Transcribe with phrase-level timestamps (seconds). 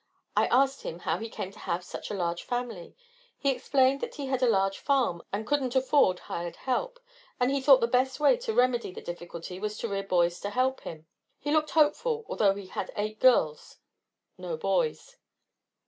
[0.35, 2.95] I asked him how he came to have such a large family.
[3.37, 6.99] He explained that he had a large farm and couldn't afford hired help,
[7.39, 10.49] and he thought the best way to remedy the difficulty was to rear boys to
[10.49, 11.05] help him.
[11.37, 13.77] He looked hopeful, although he had eight girls,
[14.39, 15.17] no boys.